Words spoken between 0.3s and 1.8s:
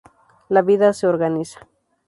La vida se organiza.